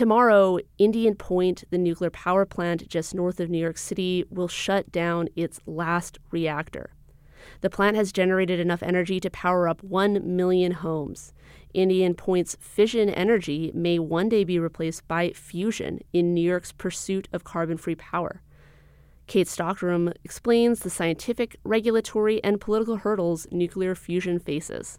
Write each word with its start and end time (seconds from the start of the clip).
Tomorrow, 0.00 0.60
Indian 0.78 1.14
Point, 1.14 1.64
the 1.68 1.76
nuclear 1.76 2.08
power 2.08 2.46
plant 2.46 2.88
just 2.88 3.14
north 3.14 3.38
of 3.38 3.50
New 3.50 3.58
York 3.58 3.76
City, 3.76 4.24
will 4.30 4.48
shut 4.48 4.90
down 4.90 5.28
its 5.36 5.60
last 5.66 6.18
reactor. 6.30 6.94
The 7.60 7.68
plant 7.68 7.98
has 7.98 8.10
generated 8.10 8.58
enough 8.58 8.82
energy 8.82 9.20
to 9.20 9.28
power 9.28 9.68
up 9.68 9.84
1 9.84 10.22
million 10.24 10.72
homes. 10.72 11.34
Indian 11.74 12.14
Point's 12.14 12.56
fission 12.58 13.10
energy 13.10 13.72
may 13.74 13.98
one 13.98 14.30
day 14.30 14.42
be 14.42 14.58
replaced 14.58 15.06
by 15.06 15.32
fusion 15.32 15.98
in 16.14 16.32
New 16.32 16.48
York's 16.48 16.72
pursuit 16.72 17.28
of 17.30 17.44
carbon 17.44 17.76
free 17.76 17.94
power. 17.94 18.40
Kate 19.26 19.48
Stockrum 19.48 20.14
explains 20.24 20.80
the 20.80 20.88
scientific, 20.88 21.56
regulatory, 21.62 22.42
and 22.42 22.58
political 22.58 22.96
hurdles 22.96 23.46
nuclear 23.50 23.94
fusion 23.94 24.38
faces. 24.38 24.98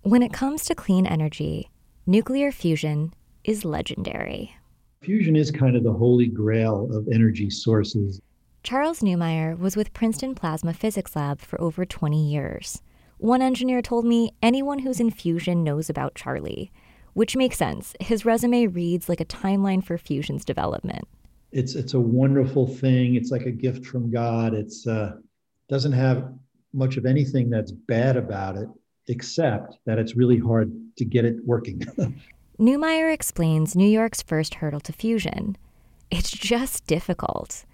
When 0.00 0.24
it 0.24 0.32
comes 0.32 0.64
to 0.64 0.74
clean 0.74 1.06
energy, 1.06 1.70
nuclear 2.04 2.50
fusion 2.50 3.12
is 3.44 3.64
legendary. 3.64 4.54
Fusion 5.02 5.34
is 5.36 5.50
kind 5.50 5.76
of 5.76 5.82
the 5.82 5.92
holy 5.92 6.26
grail 6.26 6.88
of 6.94 7.08
energy 7.12 7.50
sources. 7.50 8.20
Charles 8.62 9.00
Neumeyer 9.00 9.58
was 9.58 9.76
with 9.76 9.92
Princeton 9.92 10.34
Plasma 10.34 10.72
Physics 10.72 11.16
Lab 11.16 11.40
for 11.40 11.60
over 11.60 11.84
20 11.84 12.30
years. 12.30 12.80
One 13.18 13.42
engineer 13.42 13.82
told 13.82 14.04
me 14.04 14.32
anyone 14.42 14.80
who's 14.80 15.00
in 15.00 15.10
fusion 15.10 15.64
knows 15.64 15.90
about 15.90 16.14
Charlie, 16.14 16.70
which 17.14 17.36
makes 17.36 17.56
sense. 17.56 17.94
His 18.00 18.24
resume 18.24 18.66
reads 18.66 19.08
like 19.08 19.20
a 19.20 19.24
timeline 19.24 19.84
for 19.84 19.98
fusion's 19.98 20.44
development. 20.44 21.06
It's 21.50 21.74
it's 21.74 21.94
a 21.94 22.00
wonderful 22.00 22.66
thing. 22.66 23.14
It's 23.16 23.30
like 23.30 23.46
a 23.46 23.50
gift 23.50 23.84
from 23.84 24.10
God. 24.10 24.54
It's 24.54 24.86
uh, 24.86 25.12
doesn't 25.68 25.92
have 25.92 26.32
much 26.72 26.96
of 26.96 27.04
anything 27.04 27.50
that's 27.50 27.72
bad 27.72 28.16
about 28.16 28.56
it, 28.56 28.68
except 29.08 29.78
that 29.84 29.98
it's 29.98 30.16
really 30.16 30.38
hard 30.38 30.72
to 30.96 31.04
get 31.04 31.24
it 31.24 31.36
working. 31.44 31.82
Neumeyer 32.62 33.12
explains 33.12 33.74
New 33.74 33.88
York's 33.88 34.22
first 34.22 34.54
hurdle 34.54 34.78
to 34.78 34.92
fusion. 34.92 35.56
It's 36.12 36.30
just 36.30 36.86
difficult. 36.86 37.64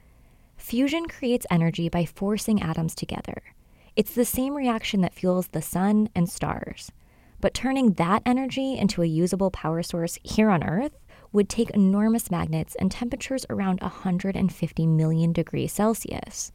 Fusion 0.56 1.08
creates 1.08 1.44
energy 1.50 1.90
by 1.90 2.06
forcing 2.06 2.62
atoms 2.62 2.94
together. 2.94 3.42
It's 3.96 4.14
the 4.14 4.24
same 4.24 4.54
reaction 4.54 5.02
that 5.02 5.12
fuels 5.12 5.48
the 5.48 5.60
sun 5.60 6.08
and 6.14 6.26
stars. 6.26 6.90
But 7.38 7.52
turning 7.52 7.92
that 7.92 8.22
energy 8.24 8.78
into 8.78 9.02
a 9.02 9.06
usable 9.06 9.50
power 9.50 9.82
source 9.82 10.18
here 10.22 10.48
on 10.48 10.64
Earth 10.64 10.98
would 11.32 11.50
take 11.50 11.68
enormous 11.68 12.30
magnets 12.30 12.74
and 12.76 12.90
temperatures 12.90 13.44
around 13.50 13.82
150 13.82 14.86
million 14.86 15.34
degrees 15.34 15.70
Celsius. 15.70 16.50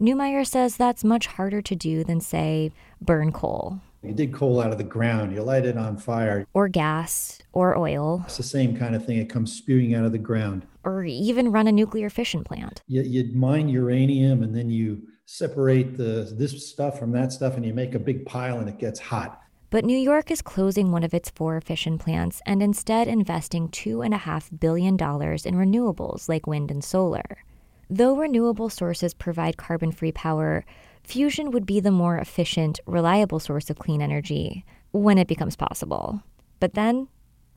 Neumeyer 0.00 0.44
says 0.44 0.76
that's 0.76 1.04
much 1.04 1.28
harder 1.28 1.62
to 1.62 1.76
do 1.76 2.02
than, 2.02 2.20
say, 2.20 2.72
burn 3.00 3.30
coal. 3.30 3.80
You 4.02 4.14
dig 4.14 4.32
coal 4.32 4.62
out 4.62 4.72
of 4.72 4.78
the 4.78 4.84
ground, 4.84 5.34
you 5.34 5.42
light 5.42 5.66
it 5.66 5.76
on 5.76 5.98
fire. 5.98 6.46
Or 6.54 6.68
gas, 6.68 7.38
or 7.52 7.76
oil. 7.76 8.22
It's 8.24 8.38
the 8.38 8.42
same 8.42 8.76
kind 8.76 8.94
of 8.94 9.04
thing. 9.04 9.18
It 9.18 9.28
comes 9.28 9.52
spewing 9.52 9.94
out 9.94 10.06
of 10.06 10.12
the 10.12 10.18
ground. 10.18 10.66
Or 10.84 11.04
even 11.04 11.52
run 11.52 11.66
a 11.66 11.72
nuclear 11.72 12.08
fission 12.08 12.42
plant. 12.42 12.82
You, 12.86 13.02
you 13.02 13.30
mine 13.34 13.68
uranium 13.68 14.42
and 14.42 14.56
then 14.56 14.70
you 14.70 15.02
separate 15.26 15.96
the 15.96 16.34
this 16.36 16.68
stuff 16.68 16.98
from 16.98 17.12
that 17.12 17.30
stuff 17.30 17.56
and 17.56 17.64
you 17.64 17.74
make 17.74 17.94
a 17.94 17.98
big 17.98 18.24
pile 18.24 18.58
and 18.58 18.68
it 18.68 18.78
gets 18.78 18.98
hot. 18.98 19.42
But 19.68 19.84
New 19.84 19.96
York 19.96 20.30
is 20.30 20.42
closing 20.42 20.90
one 20.90 21.04
of 21.04 21.14
its 21.14 21.30
four 21.30 21.60
fission 21.60 21.98
plants 21.98 22.40
and 22.46 22.62
instead 22.62 23.06
investing 23.06 23.68
$2.5 23.68 24.58
billion 24.58 24.94
in 24.94 24.96
renewables 24.98 26.28
like 26.28 26.46
wind 26.46 26.70
and 26.70 26.82
solar. 26.82 27.44
Though 27.88 28.16
renewable 28.16 28.70
sources 28.70 29.14
provide 29.14 29.56
carbon 29.56 29.92
free 29.92 30.10
power, 30.10 30.64
fusion 31.02 31.50
would 31.50 31.66
be 31.66 31.80
the 31.80 31.90
more 31.90 32.18
efficient, 32.18 32.80
reliable 32.86 33.40
source 33.40 33.70
of 33.70 33.78
clean 33.78 34.02
energy 34.02 34.64
when 34.92 35.18
it 35.18 35.28
becomes 35.28 35.56
possible. 35.56 36.22
But 36.58 36.74
then 36.74 37.08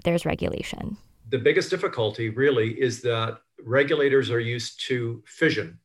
there's 0.04 0.26
regulation. 0.26 0.98
The 1.30 1.38
biggest 1.38 1.70
difficulty 1.70 2.30
really 2.30 2.80
is 2.80 3.02
that 3.02 3.40
regulators 3.64 4.30
are 4.30 4.40
used 4.40 4.86
to 4.88 5.24
fission. 5.26 5.80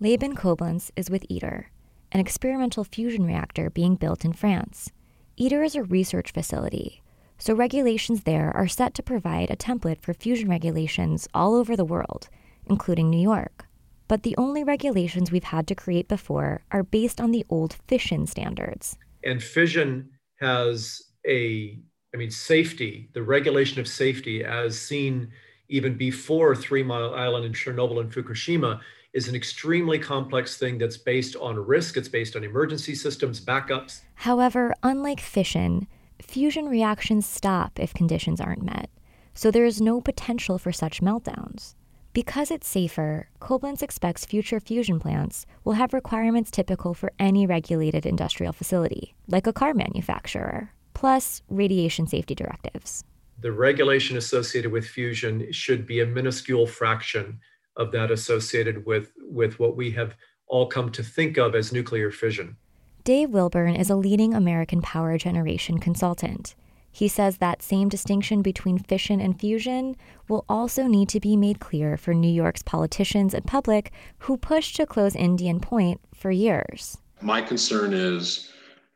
Laban 0.00 0.36
Coblentz 0.36 0.90
is 0.96 1.10
with 1.10 1.26
ITER, 1.30 1.70
an 2.12 2.20
experimental 2.20 2.84
fusion 2.84 3.24
reactor 3.24 3.70
being 3.70 3.96
built 3.96 4.24
in 4.24 4.32
France. 4.32 4.90
ITER 5.36 5.62
is 5.62 5.74
a 5.74 5.82
research 5.82 6.32
facility, 6.32 7.02
so 7.38 7.54
regulations 7.54 8.22
there 8.22 8.54
are 8.56 8.68
set 8.68 8.94
to 8.94 9.02
provide 9.02 9.50
a 9.50 9.56
template 9.56 10.00
for 10.00 10.14
fusion 10.14 10.48
regulations 10.48 11.28
all 11.34 11.54
over 11.54 11.76
the 11.76 11.84
world, 11.84 12.28
including 12.66 13.10
New 13.10 13.20
York 13.20 13.67
but 14.08 14.22
the 14.22 14.34
only 14.36 14.64
regulations 14.64 15.30
we've 15.30 15.44
had 15.44 15.66
to 15.68 15.74
create 15.74 16.08
before 16.08 16.62
are 16.72 16.82
based 16.82 17.20
on 17.20 17.30
the 17.30 17.44
old 17.48 17.76
fission 17.86 18.26
standards. 18.26 18.96
And 19.24 19.42
fission 19.42 20.10
has 20.40 21.02
a, 21.26 21.78
I 22.14 22.16
mean, 22.16 22.30
safety, 22.30 23.10
the 23.12 23.22
regulation 23.22 23.80
of 23.80 23.86
safety, 23.86 24.44
as 24.44 24.78
seen 24.78 25.30
even 25.68 25.96
before 25.96 26.56
Three 26.56 26.82
Mile 26.82 27.14
Island 27.14 27.44
and 27.44 27.54
Chernobyl 27.54 28.00
and 28.00 28.10
Fukushima, 28.10 28.80
is 29.12 29.28
an 29.28 29.34
extremely 29.34 29.98
complex 29.98 30.56
thing 30.56 30.78
that's 30.78 30.96
based 30.96 31.36
on 31.36 31.56
risk, 31.56 31.96
it's 31.96 32.08
based 32.08 32.36
on 32.36 32.44
emergency 32.44 32.94
systems, 32.94 33.40
backups. 33.40 34.00
However, 34.14 34.74
unlike 34.82 35.20
fission, 35.20 35.86
fusion 36.22 36.68
reactions 36.68 37.26
stop 37.26 37.78
if 37.78 37.94
conditions 37.94 38.40
aren't 38.40 38.62
met, 38.62 38.90
so 39.34 39.50
there 39.50 39.64
is 39.64 39.80
no 39.80 40.00
potential 40.00 40.58
for 40.58 40.72
such 40.72 41.00
meltdowns. 41.00 41.74
Because 42.18 42.50
it's 42.50 42.66
safer, 42.66 43.28
Coblentz 43.40 43.80
expects 43.80 44.26
future 44.26 44.58
fusion 44.58 44.98
plants 44.98 45.46
will 45.62 45.74
have 45.74 45.92
requirements 45.92 46.50
typical 46.50 46.92
for 46.92 47.12
any 47.20 47.46
regulated 47.46 48.04
industrial 48.04 48.52
facility, 48.52 49.14
like 49.28 49.46
a 49.46 49.52
car 49.52 49.72
manufacturer, 49.72 50.72
plus 50.94 51.42
radiation 51.48 52.08
safety 52.08 52.34
directives. 52.34 53.04
The 53.40 53.52
regulation 53.52 54.16
associated 54.16 54.72
with 54.72 54.84
fusion 54.84 55.52
should 55.52 55.86
be 55.86 56.00
a 56.00 56.06
minuscule 56.06 56.66
fraction 56.66 57.38
of 57.76 57.92
that 57.92 58.10
associated 58.10 58.84
with, 58.84 59.12
with 59.20 59.60
what 59.60 59.76
we 59.76 59.92
have 59.92 60.16
all 60.48 60.66
come 60.66 60.90
to 60.90 61.04
think 61.04 61.36
of 61.38 61.54
as 61.54 61.72
nuclear 61.72 62.10
fission. 62.10 62.56
Dave 63.04 63.30
Wilburn 63.30 63.76
is 63.76 63.90
a 63.90 63.94
leading 63.94 64.34
American 64.34 64.82
power 64.82 65.18
generation 65.18 65.78
consultant. 65.78 66.56
He 66.90 67.08
says 67.08 67.38
that 67.38 67.62
same 67.62 67.88
distinction 67.88 68.42
between 68.42 68.78
fission 68.78 69.20
and 69.20 69.38
fusion 69.38 69.96
will 70.28 70.44
also 70.48 70.86
need 70.86 71.08
to 71.10 71.20
be 71.20 71.36
made 71.36 71.60
clear 71.60 71.96
for 71.96 72.14
New 72.14 72.30
York's 72.30 72.62
politicians 72.62 73.34
and 73.34 73.46
public 73.46 73.92
who 74.18 74.36
pushed 74.36 74.76
to 74.76 74.86
close 74.86 75.14
Indian 75.14 75.60
Point 75.60 76.00
for 76.14 76.30
years. 76.30 76.98
My 77.20 77.42
concern 77.42 77.92
is 77.92 78.50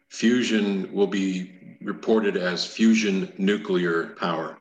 fusion 0.09 0.93
will 0.93 1.07
be 1.07 1.53
reported 1.81 2.37
as 2.37 2.67
fusion 2.67 3.33
nuclear 3.39 4.15
power, 4.21 4.59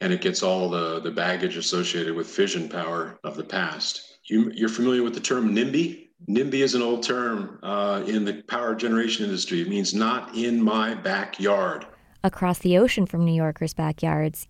and 0.00 0.12
it 0.12 0.20
gets 0.20 0.42
all 0.42 0.68
the, 0.68 1.00
the 1.00 1.10
baggage 1.10 1.56
associated 1.56 2.14
with 2.14 2.26
fission 2.26 2.68
power 2.68 3.18
of 3.24 3.36
the 3.36 3.44
past. 3.44 4.18
You, 4.24 4.52
are 4.64 4.68
familiar 4.68 5.02
with 5.02 5.14
the 5.14 5.20
term 5.20 5.54
NIMBY? 5.54 6.08
NIMBY 6.28 6.60
is 6.60 6.74
an 6.74 6.82
old 6.82 7.02
term 7.02 7.58
uh, 7.62 8.02
in 8.06 8.24
the 8.24 8.42
power 8.48 8.74
generation 8.74 9.24
industry. 9.24 9.60
It 9.60 9.68
means 9.68 9.94
not 9.94 10.34
in 10.36 10.62
my 10.62 10.94
backyard. 10.94 11.86
Across 12.24 12.58
the 12.58 12.76
ocean 12.76 13.06
from 13.06 13.24
New 13.24 13.34
Yorkers' 13.34 13.74
backyards, 13.74 14.48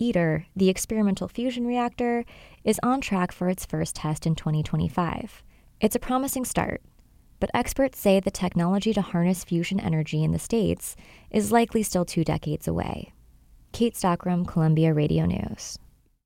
ITER, 0.00 0.46
the 0.56 0.68
experimental 0.68 1.28
fusion 1.28 1.64
reactor, 1.64 2.24
is 2.64 2.80
on 2.82 3.00
track 3.00 3.30
for 3.30 3.48
its 3.48 3.64
first 3.64 3.94
test 3.94 4.26
in 4.26 4.34
2025. 4.34 5.44
It's 5.80 5.94
a 5.94 6.00
promising 6.00 6.44
start, 6.44 6.82
but 7.38 7.50
experts 7.54 8.00
say 8.00 8.18
the 8.18 8.32
technology 8.32 8.92
to 8.92 9.00
harness 9.00 9.44
fusion 9.44 9.78
energy 9.78 10.24
in 10.24 10.32
the 10.32 10.40
States 10.40 10.96
is 11.30 11.52
likely 11.52 11.84
still 11.84 12.04
two 12.04 12.24
decades 12.24 12.66
away. 12.66 13.12
Kate 13.72 13.94
Stockrum, 13.94 14.46
Columbia 14.46 14.92
Radio 14.92 15.24
News. 15.24 15.78